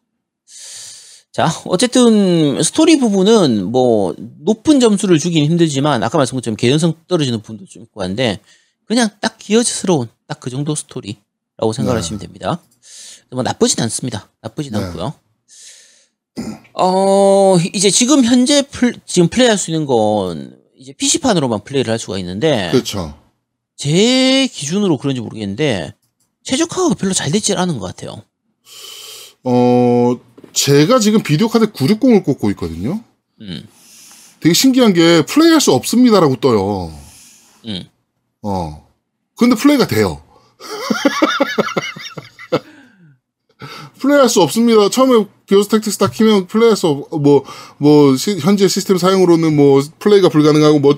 [1.31, 7.65] 자, 어쨌든 스토리 부분은 뭐 높은 점수를 주긴 힘들지만 아까 말씀한 것처럼 개연성 떨어지는 부분도
[7.65, 8.39] 좀 있고 한데
[8.85, 12.61] 그냥 딱 기어스러운 딱 그 정도 스토리라고 생각하시면 됩니다.
[13.31, 14.29] 뭐 나쁘진 않습니다.
[14.41, 14.79] 나쁘진 네.
[14.79, 15.13] 않고요.
[16.73, 22.17] 어 이제 지금 현재 플, 지금 플레이할 수 있는 건 이제 PC판으로만 플레이를 할 수가
[22.19, 23.17] 있는데 그렇죠.
[23.77, 25.93] 제 기준으로 그런지 모르겠는데
[26.43, 28.23] 최적화가 별로 잘 되질 않은 것 같아요.
[29.43, 30.17] 어,
[30.53, 33.03] 제가 지금 비디오 카드 960을 꽂고 있거든요.
[33.41, 33.67] 음,
[34.39, 36.93] 되게 신기한 게 플레이할 수 없습니다라고 떠요.
[37.65, 37.83] 음.
[38.41, 38.87] 어.
[39.35, 40.21] 근데 플레이가 돼요.
[44.03, 44.89] 플레이할 수 없습니다.
[44.89, 47.45] 처음에 Gears Tactics 딱 키면 플레이할 수 없, 뭐,
[47.77, 50.95] 뭐, 시- 현재 시스템 사양으로는 뭐, 플레이가 불가능하고 뭐,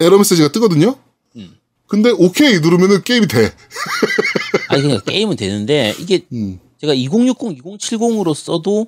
[0.00, 0.96] 에러 메시지가 뜨거든요?
[1.36, 1.56] 음.
[1.86, 3.52] 근데 오케이 누르면은 게임이 돼.
[4.68, 6.58] 아니 그냥 게임은 되는데 이게 음.
[6.80, 8.86] 제가 2060, 2070으로 써도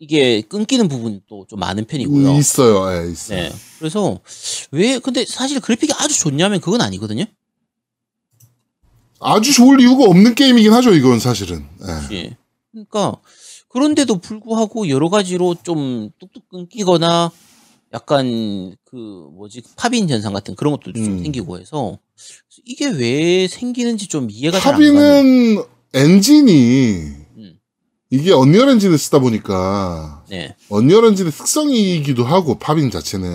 [0.00, 2.32] 이게 끊기는 부분이 또 좀 많은 편이고요.
[2.38, 2.90] 있어요.
[3.06, 3.40] 예, 있어요.
[3.42, 3.52] 네.
[3.78, 4.18] 그래서
[4.72, 7.24] 왜 근데 사실 그래픽이 아주 좋냐면 그건 아니거든요.
[9.22, 11.64] 아주 좋을 이유가 없는 게임이긴 하죠, 이건 사실은.
[12.10, 12.16] 예.
[12.16, 12.36] 예.
[12.72, 13.16] 그러니까
[13.68, 17.30] 그런데도 불구하고 여러 가지로 좀 뚝뚝 끊기거나
[17.94, 18.96] 약간 그
[19.34, 21.22] 뭐지 pop-in 현상 같은 그런 것도 좀 음.
[21.22, 21.98] 생기고 해서
[22.64, 24.96] 이게 왜 생기는지 좀 이해가 잘 안 가는.
[24.96, 26.96] 팝인은 엔진이
[27.36, 27.58] 음.
[28.10, 30.54] 이게 Unreal 엔진을 쓰다 보니까 네.
[30.70, 33.28] Unreal 엔진의 특성이기도 하고 pop-in 자체는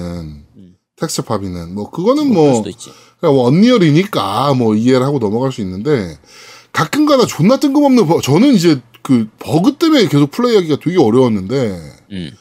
[0.56, 0.76] 음.
[0.96, 2.64] 텍스처 pop-in은 뭐 그거는 뭐
[3.20, 6.18] 그럴 뭐뭐 Unreal이니까 뭐 이해를 하고 넘어갈 수 있는데
[6.72, 11.80] 가끔가다 존나 뜬금없는 버, 저는 이제 그 버그 때문에 계속 플레이하기가 되게 어려웠는데
[12.12, 12.32] 음.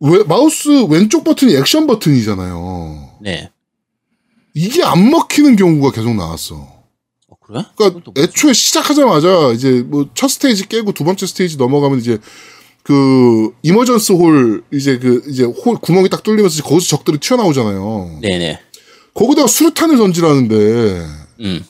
[0.00, 3.18] 왜 마우스 왼쪽 버튼이 액션 버튼이잖아요.
[3.20, 3.50] 네.
[4.54, 6.56] 이게 안 먹히는 경우가 계속 나왔어.
[6.56, 7.64] 어, 그래?
[7.76, 8.12] 그러니까?
[8.16, 12.18] 애초에 시작하자마자 이제 뭐 첫 스테이지 깨고 두 번째 스테이지 넘어가면 이제
[12.88, 18.20] 그 emergence hole 이제 그 이제 hole 구멍이 딱 뚫리면서 거기서 적들이 튀어나오잖아요.
[18.22, 18.58] 네네.
[19.12, 21.06] 거기다가 수류탄을 던지라는데
[21.40, 21.66] 음.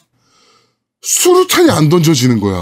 [1.03, 2.61] 수류탄이 안 던져지는 거야.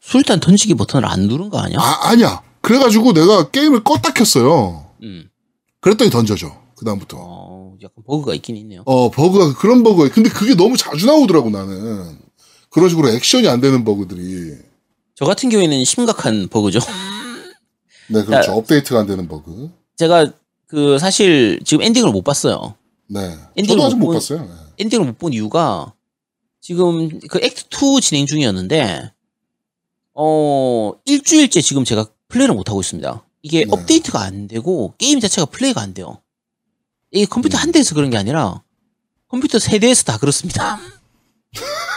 [0.00, 1.76] 수류탄 던지기 버튼을 안 누른 거 아니야?
[1.78, 2.40] 아 아니야.
[2.62, 4.86] 그래가지고 내가 게임을 껐다 켰어요.
[5.02, 5.28] 음.
[5.82, 6.50] 그랬더니 던져져.
[6.78, 7.18] 그 다음부터.
[7.20, 8.84] 어, 약간 버그가 있긴 있네요.
[8.86, 10.08] 어 버그가 그런 버그.
[10.08, 12.18] 근데 그게 너무 자주 나오더라고 나는.
[12.70, 14.64] 그런 식으로 액션이 안 되는 버그들이.
[15.16, 16.78] 저 같은 경우에는 심각한 버그죠.
[18.08, 18.52] 네 그렇죠.
[18.52, 18.54] 야.
[18.54, 19.70] 업데이트가 안 되는 버그.
[19.96, 20.30] 제가
[20.66, 22.74] 그 사실 지금 엔딩을 못 봤어요.
[23.08, 23.20] 네.
[23.56, 24.42] 엔딩을 저도 아직 못못 본- 봤어요.
[24.44, 24.50] 네.
[24.78, 25.92] 엔딩을 못 본 이유가
[26.60, 29.12] 지금 그 act 2 진행 중이었는데
[30.14, 33.24] 어 일주일째 지금 제가 플레이를 못 하고 있습니다.
[33.42, 33.66] 이게 네.
[33.70, 36.20] 업데이트가 안 되고 게임 자체가 플레이가 안 돼요.
[37.10, 37.62] 이게 컴퓨터 음.
[37.62, 38.62] 한 대에서 그런 게 아니라
[39.28, 40.78] 컴퓨터 세 대에서 다 그렇습니다.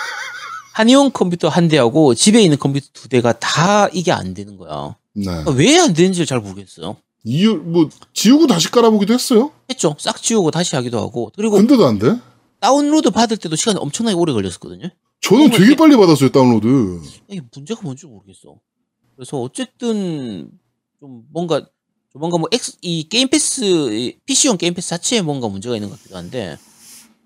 [0.79, 4.95] 한의원 컴퓨터 한 대하고 집에 있는 컴퓨터 두 대가 다 이게 안 되는 거야.
[5.11, 5.25] 네.
[5.57, 6.95] 왜 안 되는지를 잘 모르겠어요.
[7.25, 9.51] 이유 뭐 지우고 다시 깔아보기도 했어요.
[9.69, 9.97] 했죠.
[9.99, 12.15] 싹 지우고 다시 하기도 하고 그리고 근데도 안 돼?
[12.61, 14.89] 다운로드 받을 때도 시간이 엄청나게 오래 걸렸었거든요.
[15.19, 17.01] 저는 되게 빨리 받았어요 다운로드.
[17.27, 18.55] 이게 문제가 뭔지 모르겠어.
[19.17, 20.49] 그래서 어쨌든
[21.01, 21.59] 좀 뭔가
[22.13, 25.89] 좀 뭔가 뭐 X 이 Game Pass 이 PC용 Game Pass 자체에 뭔가 문제가 있는
[25.89, 26.57] 것 같기도 한데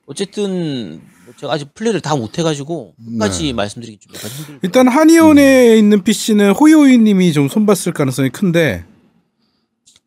[0.06, 3.54] 어쨌든 뭐 제가 아직 플레이를 다 못 해가지고 끝까지 네.
[3.54, 8.86] 말씀드리기 좀 약간 힘들고 일단 한의원에 있는 PC는 호요이님이 좀 손봤을 가능성이 큰데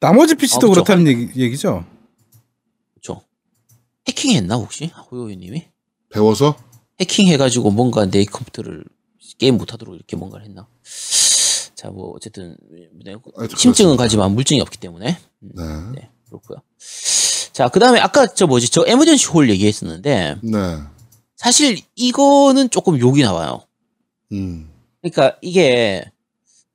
[0.00, 0.70] 나머지 PC도 아, 그쵸.
[0.84, 1.84] 그렇다는 얘기, 얘기죠.
[2.94, 3.22] 그렇죠.
[4.08, 5.66] 해킹했나 혹시 호요이님이
[6.10, 6.56] 배워서
[7.00, 8.84] 해킹해가지고 뭔가 내 컴퓨터를
[9.38, 10.66] 게임 못하도록 이렇게 뭔가를 했나?
[11.74, 12.56] 자 뭐 어쨌든
[13.04, 14.02] 네, 하여튼 심증은 그렇습니다.
[14.04, 16.00] 가지만 물증이 없기 때문에 음, 네.
[16.00, 16.58] 네 그렇고요.
[17.56, 20.78] 자 그 다음에 아까 저 뭐지 저 에머전시 홀 얘기했었는데 네.
[21.36, 23.62] 사실 이거는 조금 욕이 나와요.
[24.32, 24.68] 음.
[25.00, 26.04] 그러니까 이게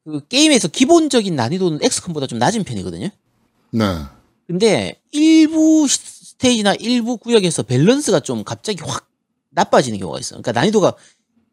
[0.03, 3.09] 그 게임에서 기본적인 난이도는 XCOM보다 좀 낮은 편이거든요.
[3.69, 3.83] 네.
[4.47, 9.07] 근데 일부 스테이지나 일부 구역에서 밸런스가 좀 갑자기 확
[9.51, 10.41] 나빠지는 경우가 있어요.
[10.41, 10.95] 그러니까 난이도가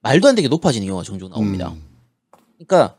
[0.00, 1.72] 말도 안 되게 높아지는 경우가 종종 나옵니다.
[1.72, 1.82] 음.
[2.56, 2.96] 그러니까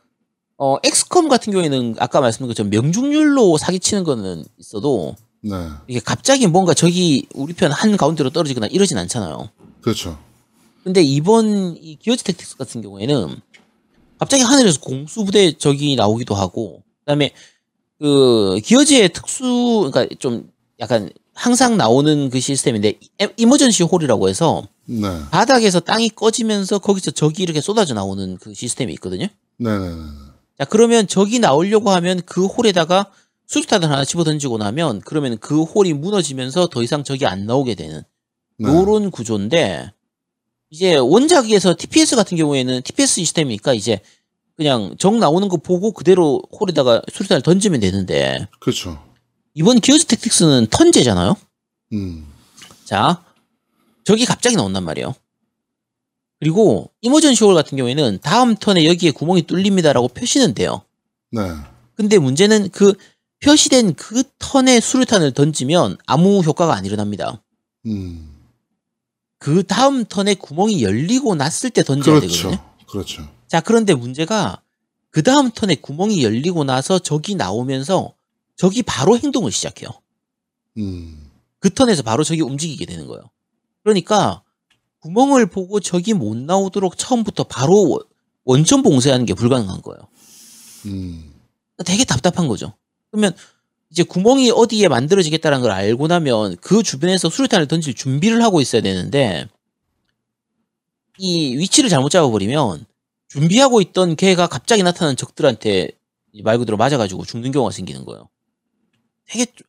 [0.58, 5.54] 어 XCOM 같은 경우에는 아까 말씀드린 것처럼 명중률로 사기치는 거는 있어도 네.
[5.88, 9.50] 이게 갑자기 뭔가 저기 우리 편 한 가운데로 떨어지거나 이러진 않잖아요.
[9.82, 10.18] 그렇죠.
[10.84, 13.36] 근데 이번 이 기어즈 택틱스 같은 경우에는
[14.18, 17.32] 갑자기 하늘에서 공수부대 적이 나오기도 하고 그다음에
[18.00, 20.50] 그 기어즈의 특수 그러니까 좀
[20.80, 25.08] 약간 항상 나오는 그 시스템인데 이- 이머전시 홀이라고 해서 네.
[25.32, 29.28] 바닥에서 땅이 꺼지면서 거기서 적이 이렇게 쏟아져 나오는 그 시스템이 있거든요.
[29.58, 29.96] 네네네.
[30.58, 33.12] 자, 그러면 적이 나오려고 하면 그 홀에다가
[33.50, 38.04] 수류탄을 하나 집어 던지고 나면 그러면 그 홀이 무너지면서 더 이상 적이 안 나오게 되는
[38.58, 38.70] 네.
[38.70, 39.92] 요런 구조인데
[40.70, 44.02] 이제 원작에서 TPS 같은 경우에는 TPS 시스템이니까 이제
[44.56, 49.04] 그냥 적 나오는 거 보고 그대로 홀에다가 수류탄을 던지면 되는데 그렇죠.
[49.56, 51.36] 이번 기어즈 택틱스는 턴제잖아요.
[51.94, 52.28] 음.
[52.86, 53.24] 자,
[54.04, 55.16] 적이 갑자기 나온단 말이에요.
[56.40, 60.84] 그리고 이머전시 홀 같은 경우에는 다음 턴에 여기에 구멍이 뚫립니다라고 표시는 돼요.
[61.32, 61.42] 네.
[61.96, 62.94] 근데 문제는 그
[63.44, 67.42] 표시된 그 턴에 수류탄을 던지면 아무 효과가 안 일어납니다.
[67.86, 68.36] 음.
[69.38, 72.50] 그 다음 턴에 구멍이 열리고 났을 때 던져야 그렇죠.
[72.52, 72.70] 되거든요.
[72.90, 73.28] 그렇죠.
[73.48, 74.62] 자, 그런데 문제가
[75.10, 78.14] 그 다음 턴에 구멍이 열리고 나서 적이 나오면서
[78.58, 79.90] 적이 바로 행동을 시작해요.
[80.78, 81.30] 음.
[81.60, 83.30] 그 턴에서 바로 적이 움직이게 되는 거예요.
[83.84, 84.44] 그러니까
[85.00, 88.02] 구멍을 보고 적이 못 나오도록 처음부터 바로 원-
[88.44, 90.00] 원천 봉쇄하는 게 불가능한 거예요.
[90.88, 91.34] 음.
[91.86, 92.74] 되게 답답한 거죠.
[93.12, 93.34] 그러면
[93.92, 99.48] 이제 구멍이 어디에 만들어지겠다는 걸 알고 나면 그 주변에서 수류탄을 던질 준비를 하고 있어야 되는데
[101.18, 102.86] 이 위치를 잘못 잡아버리면
[103.30, 105.90] 준비하고 있던 걔가 갑자기 나타난 적들한테
[106.44, 108.30] 말 그대로 맞아가지고 죽는 경우가 생기는 거예요.
[109.28, 109.68] 되게 좀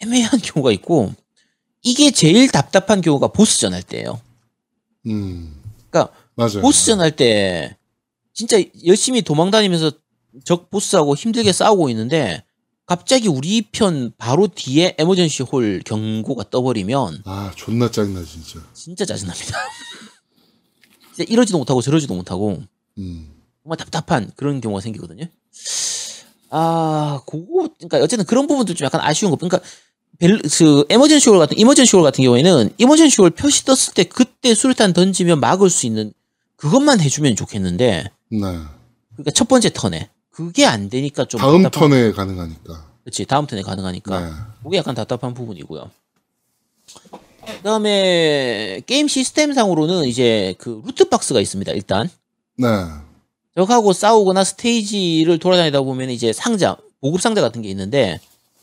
[0.00, 1.12] 애매한 경우가 있고
[1.82, 4.20] 이게 제일 답답한 경우가 보스전 할 때예요.
[5.06, 5.56] 음.
[5.90, 6.60] 그러니까 맞아요.
[6.62, 7.76] 보스전 할 때
[8.32, 8.56] 진짜
[8.86, 9.92] 열심히 도망다니면서
[10.44, 12.44] 적 보스하고 힘들게 싸우고 있는데
[12.90, 18.58] 갑자기 우리 편 바로 뒤에 emergency hole 경고가 떠버리면 아, 존나 짜증나, 진짜.
[18.74, 19.56] 진짜 짜증납니다.
[21.14, 22.60] 진짜 이러지도 못하고 저러지도 못하고
[22.98, 23.28] 음.
[23.62, 25.26] 정말 답답한 그런 경우가 생기거든요.
[26.50, 29.36] 아, 그거 그러니까 어쨌든 그런 부분도 좀 약간 아쉬운 거.
[29.36, 29.60] 그러니까
[30.18, 34.52] 벨, 그 emergency hole 같은 emergency hole 같은 경우에는 emergency hole 표시 떴을 때 그때
[34.52, 36.12] 수류탄 던지면 막을 수 있는
[36.56, 38.38] 그것만 해주면 좋겠는데 네.
[38.40, 42.86] 그러니까 첫 번째 턴에 그게 안 되니까 좀 다음 답답한- 턴에 가능하니까.
[43.04, 44.32] 그렇지 다음 턴에 가능하니까 네.
[44.62, 45.90] 그게 약간 답답한 부분이고요.
[47.58, 51.72] 그다음에 게임 시스템상으로는 이제 그 루트 박스가 있습니다.
[51.72, 52.08] 일단
[52.56, 52.66] 네.
[53.56, 58.20] 적하고 싸우거나 스테이지를 돌아다니다 보면 이제 상자 보급 상자 같은 게 있는데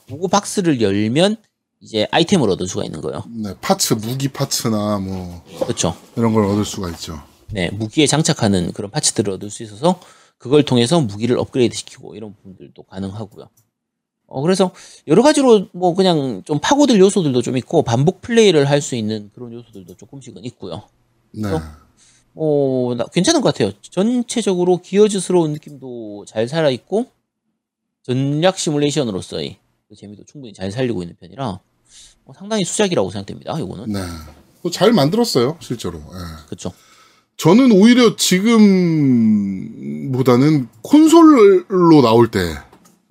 [0.07, 1.37] 보급 박스를 열면
[1.81, 3.23] 이제 아이템을 얻을 수가 있는 거예요.
[3.27, 3.53] 네.
[3.61, 5.95] 파츠, 무기 파츠나 뭐, 그렇죠.
[6.15, 7.21] 이런 걸 얻을 수가 있죠.
[7.51, 9.99] 네, 무기에 장착하는 그런 파츠들을 얻을 수 있어서
[10.37, 13.49] 그걸 통해서 무기를 업그레이드 시키고 이런 부분들도 가능하고요.
[14.27, 14.71] 어, 그래서
[15.07, 19.53] 여러 가지로 뭐 그냥 좀 파고들 요소들도 좀 있고 반복 플레이를 할 수 있는 그런
[19.53, 20.83] 요소들도 조금씩은 있고요.
[21.31, 21.49] 네.
[22.35, 23.71] 어, 나- 괜찮은 것 같아요.
[23.81, 27.07] 전체적으로 기어즈스러운 느낌도 잘 살아있고
[28.03, 29.57] 전략 시뮬레이션으로서의
[29.89, 31.59] 그 재미도 충분히 잘 살리고 있는 편이라
[32.25, 33.57] 어, 상당히 수작이라고 생각됩니다.
[33.59, 33.99] 이거는 네.
[34.61, 35.97] 뭐잘 만들었어요, 실제로.
[35.99, 36.45] 예.
[36.47, 36.71] 그렇죠.
[37.37, 38.15] 저는 오히려
[39.57, 42.39] 지금보다는 콘솔로 나올 때,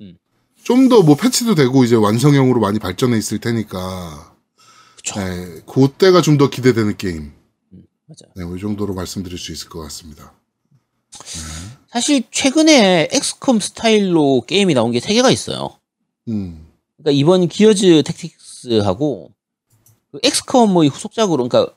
[0.01, 0.19] 음.
[0.65, 4.35] 좀더 뭐 패치도 되고 이제 완성형으로 많이 발전해 있을 테니까,
[4.97, 5.21] 그렇죠.
[5.21, 7.33] 네, 그때가 좀 더 기대되는 게임.
[8.09, 8.33] 맞아요.
[8.35, 10.33] 네, 이 정도로 말씀드릴 수 있을 것 같습니다.
[11.89, 15.79] 사실 최근에 XCOM 스타일로 게임이 나온 게 세 개가 있어요.
[16.29, 19.31] 음, 그러니까 이번 Gears Tactics하고
[20.13, 21.73] 그 XCOM의 후속작으로 그러니까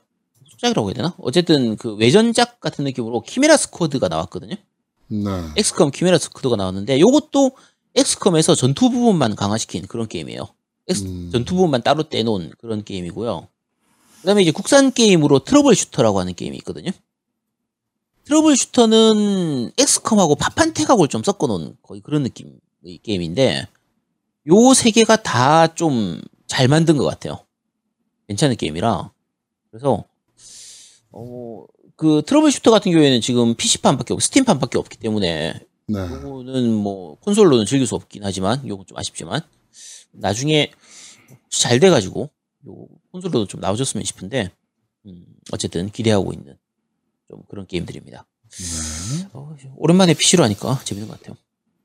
[0.60, 1.14] 후속작이라고 해야 되나?
[1.18, 4.54] 어쨌든 그 외전작 같은 느낌으로 Chimera Squad가 나왔거든요.
[5.08, 5.24] 네.
[5.56, 7.52] XCOM Chimera Squad가 나왔는데 요것도
[7.94, 10.46] XCOM에서 전투 부분만 강화시킨 그런 게임이에요.
[10.88, 11.30] 엑스- 음.
[11.32, 13.48] 전투 부분만 따로 떼놓은 그런 게임이고요.
[14.20, 16.90] 그다음에 이제 국산 게임으로 Troubleshooter라고 하는 게임이 있거든요.
[18.24, 23.66] Troubleshooter는 XCOM하고 파판택하고를 좀 섞어놓은 거의 그런 느낌의 게임인데
[24.48, 27.44] 요 세 개가 다 좀 잘 만든 것 같아요.
[28.28, 29.10] 괜찮은 게임이라
[29.70, 30.04] 그래서
[31.12, 31.64] 어,
[31.96, 35.54] 그 Troubleshooter 같은 경우에는 지금 PC판밖에 없고 Steam판밖에 없기 때문에
[35.86, 35.98] 네.
[35.98, 39.40] 요거는 뭐 콘솔로는 즐길 수 없긴 하지만 요건 좀 아쉽지만
[40.12, 40.72] 나중에
[41.48, 42.30] 잘 돼가지고
[42.68, 44.50] 요 콘솔로도 좀 나와줬으면 싶은데
[45.06, 46.56] 음, 어쨌든 기대하고 있는
[47.28, 48.26] 좀 그런 게임들입니다.
[48.50, 49.28] 네.
[49.32, 51.36] 어, 오랜만에 PC로 하니까 재밌는 것 같아요.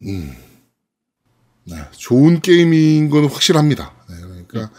[0.04, 0.36] 음.
[1.64, 1.76] 네.
[1.92, 3.96] 좋은 게임인 건 확실합니다.
[4.10, 4.72] 네, 그러니까,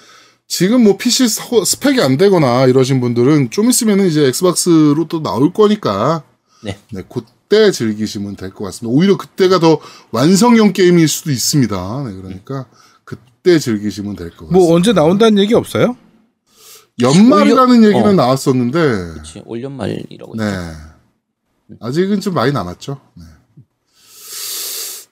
[0.49, 5.53] 지금 뭐 PC 서- 스펙이 안 되거나 이러신 분들은 좀 있으면은 이제 엑스박스로 또 나올
[5.53, 6.23] 거니까,
[6.63, 6.79] 네.
[6.93, 8.97] 네, 그때 즐기시면 될 것 같습니다.
[8.97, 9.81] 오히려 그때가 더
[10.13, 12.05] 완성형 게임일 수도 있습니다.
[12.07, 12.67] 네, 그러니까
[13.05, 14.57] 그때 즐기시면 될 것 같습니다.
[14.59, 15.97] 뭐 언제 나온다는 얘기 없어요?
[17.01, 18.13] 연말이라는 올려- 얘기는 어.
[18.13, 18.79] 나왔었는데,
[19.15, 20.45] 그치 올 연말이라고 네.
[20.45, 21.77] 했죠.
[21.81, 23.01] 아직은 좀 많이 남았죠.
[23.17, 23.25] 네.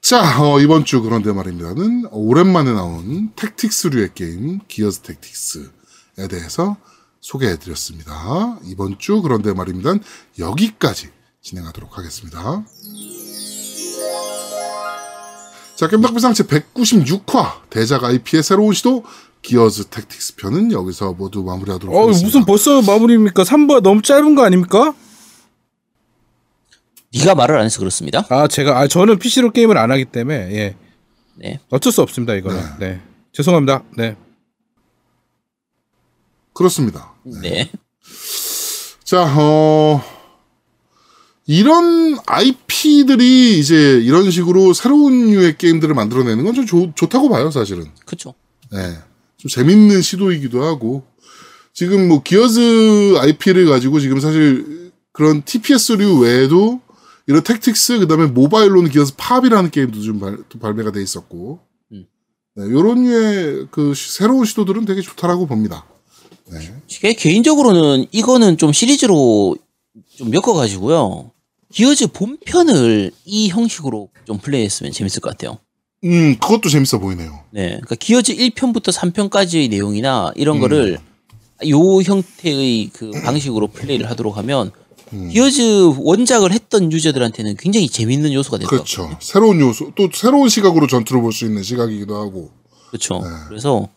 [0.05, 6.77] 자, 어, 이번 주 그런데 말입니다는 오랜만에 나온 택틱스류의 게임 기어스 택틱스에 대해서
[7.23, 8.59] 소개해드렸습니다.
[8.65, 10.03] 이번 주 그런데 말입니다는
[10.39, 11.09] 여기까지
[11.41, 12.63] 진행하도록 하겠습니다.
[15.75, 19.05] 자, 겜덕비상체 196화 대작 IP의 새로운 시도
[19.41, 22.27] 기어즈 택틱스 편은 여기서 모두 마무리하도록 어 하겠습니다.
[22.27, 23.43] 무슨 벌써 마무리입니까?
[23.43, 24.93] 3부 너무 짧은 거 아닙니까?
[27.19, 28.27] 네가 말을 안 해서 그렇습니다.
[28.29, 30.77] 아 제가 아 저는 PC로 게임을 안 하기 때문에 예
[31.37, 31.61] 네.
[31.71, 33.01] 어쩔 수 없습니다 이거는 네,
[33.33, 34.17] 죄송합니다 네
[36.55, 37.13] 그렇습니다.
[37.25, 37.71] 네.
[39.03, 40.03] 자, 어,
[41.47, 47.87] 이런 IP들이 이제 이런 식으로 새로운 류의 게임들을 만들어내는 건 좀 좋다고 봐요, 사실은.
[48.07, 48.35] 그렇죠.
[48.73, 48.97] 네.
[49.37, 51.05] 좀 재밌는 시도이기도 하고.
[51.73, 56.81] 지금 뭐 기어즈 IP를 가지고 지금 사실 그런 TPS류 외에도
[57.27, 61.61] 이런 택틱스, 그 다음에 모바일로는 기어즈 팝이라는 게임도 좀 발, 또 발매가 돼 있었고.
[61.93, 62.07] 음.
[62.57, 65.87] 네, 요런 류의 그 시- 새로운 시도들은 되게 좋다라고 봅니다.
[66.53, 66.75] 네.
[66.87, 69.57] 제 개인적으로는 이거는 좀 시리즈로
[70.17, 71.31] 좀 엮어가지고요.
[71.73, 75.59] 기어즈 본편을 이 형식으로 좀 플레이했으면 재밌을 것 같아요.
[76.05, 77.41] 음, 그것도 재밌어 보이네요.
[77.51, 77.69] 네.
[77.71, 80.61] 그러니까 기어즈 1편부터 3편까지의 내용이나 이런 음.
[80.61, 80.99] 거를
[81.69, 84.71] 요 형태의 그 방식으로 플레이를 하도록 하면
[85.15, 85.29] 음.
[85.31, 89.07] 기어즈 원작을 했던 유저들한테는 굉장히 재밌는 요소가 될것 같아요.
[89.09, 89.19] 그렇죠.
[89.21, 92.51] 새로운 요소, 또 새로운 시각으로 전투를 볼 수 있는 시각이기도 하고.
[92.89, 93.21] 그렇죠.
[93.21, 93.29] 네.
[93.49, 93.89] 그래서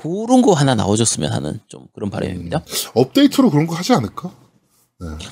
[0.00, 2.64] 그런 거 하나 나와줬으면 하는 좀 그런 바람입니다.
[2.94, 4.32] 업데이트로 그런 거 하지 않을까?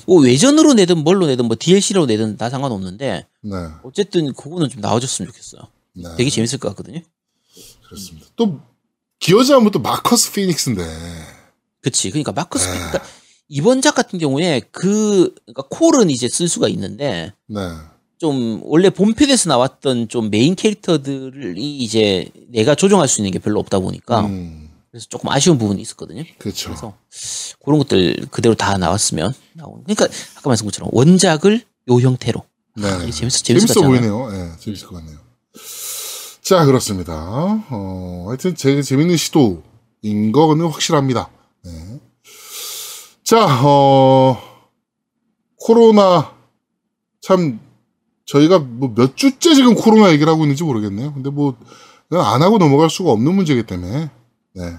[0.05, 3.55] 뭐 외전으로 내든 뭘로 내든 뭐 DLC로 내든 다 상관없는데 네.
[3.83, 5.61] 어쨌든 그거는 좀 나와줬으면 좋겠어요.
[5.95, 6.03] 네.
[6.15, 7.01] 되게 재밌을 것 같거든요.
[7.87, 8.27] 그렇습니다.
[8.35, 8.59] 또,
[9.19, 10.83] 기어즈 하면 또 마커스 피닉스인데.
[11.81, 12.11] 그치.
[12.11, 12.73] 그러니까 마커스 네.
[12.77, 13.03] 그러니까
[13.49, 17.59] 이번 작 같은 경우에 그 그러니까 콜은 이제 쓸 수가 있는데 네.
[18.17, 23.79] 좀 원래 본편에서 나왔던 좀 메인 캐릭터들이 이제 내가 조정할 수 있는 게 별로 없다
[23.79, 26.23] 보니까 음, 그래서 조금 아쉬운 부분이 있었거든요.
[26.39, 26.69] 그렇죠.
[26.69, 26.93] 그래서
[27.63, 29.83] 그런 것들 그대로 다 나왔으면 나오는.
[29.83, 30.05] 그러니까
[30.35, 32.43] 아까 말씀한 것처럼 원작을 요 형태로
[32.75, 32.87] 네.
[33.03, 33.89] 이게 재밌어 재밌어 것 같잖아요.
[33.89, 34.31] 보이네요.
[34.31, 35.17] 네, 재밌을 것 같네요.
[36.41, 37.13] 자, 그렇습니다.
[37.69, 41.29] 어, 하여튼 되게 재밌는 시도인 거는 확실합니다.
[41.65, 41.99] 네.
[43.27, 44.37] 자, 어,
[45.59, 46.31] 코로나,
[47.21, 47.59] 참,
[48.25, 51.13] 저희가 뭐 몇 주째 지금 코로나 얘기를 하고 있는지 모르겠네요.
[51.13, 51.57] 근데 뭐,
[52.09, 54.09] 안 하고 넘어갈 수가 없는 문제이기 때문에,
[54.55, 54.77] 네.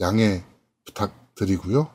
[0.00, 0.44] 양해
[0.84, 1.88] 부탁드리고요.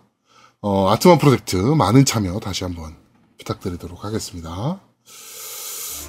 [0.59, 2.97] 어, 아트만 프로젝트 많은 참여 다시 한번
[3.37, 4.81] 부탁드리도록 하겠습니다.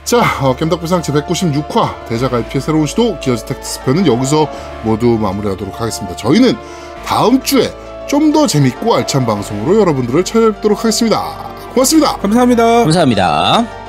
[0.02, 4.48] 자, 어, 겜덕비상 제196화 대작 IP의 새로운 시도 기어즈 택티스 편은 여기서
[4.84, 6.16] 모두 마무리하도록 하겠습니다.
[6.16, 6.54] 저희는
[7.06, 7.72] 다음 주에
[8.06, 11.22] 좀 더 재밌고 알찬 방송으로 여러분들을 찾아뵙도록 하겠습니다.
[11.72, 12.16] 고맙습니다.
[12.16, 12.64] 감사합니다.
[12.84, 13.83] 감사합니다.